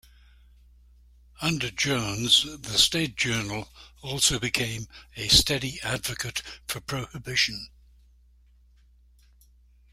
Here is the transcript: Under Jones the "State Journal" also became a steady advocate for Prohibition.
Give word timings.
Under 1.43 1.69
Jones 1.69 2.41
the 2.59 2.79
"State 2.79 3.15
Journal" 3.17 3.69
also 4.01 4.39
became 4.39 4.87
a 5.15 5.27
steady 5.27 5.79
advocate 5.81 6.41
for 6.67 6.81
Prohibition. 6.81 7.69